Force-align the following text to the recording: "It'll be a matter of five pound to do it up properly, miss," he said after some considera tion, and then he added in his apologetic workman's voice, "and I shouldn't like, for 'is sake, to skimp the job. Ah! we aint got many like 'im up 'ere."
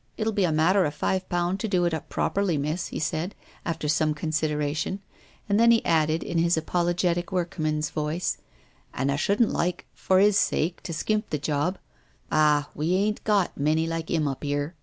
"It'll 0.16 0.32
be 0.32 0.44
a 0.44 0.52
matter 0.52 0.84
of 0.84 0.94
five 0.94 1.28
pound 1.28 1.58
to 1.58 1.66
do 1.66 1.84
it 1.86 1.92
up 1.92 2.08
properly, 2.08 2.56
miss," 2.56 2.86
he 2.86 3.00
said 3.00 3.34
after 3.64 3.88
some 3.88 4.14
considera 4.14 4.76
tion, 4.76 5.00
and 5.48 5.58
then 5.58 5.72
he 5.72 5.84
added 5.84 6.22
in 6.22 6.38
his 6.38 6.56
apologetic 6.56 7.32
workman's 7.32 7.90
voice, 7.90 8.38
"and 8.94 9.10
I 9.10 9.16
shouldn't 9.16 9.50
like, 9.50 9.84
for 9.92 10.20
'is 10.20 10.38
sake, 10.38 10.84
to 10.84 10.92
skimp 10.92 11.30
the 11.30 11.36
job. 11.38 11.78
Ah! 12.30 12.70
we 12.76 12.94
aint 12.94 13.24
got 13.24 13.58
many 13.58 13.88
like 13.88 14.08
'im 14.08 14.28
up 14.28 14.44
'ere." 14.44 14.76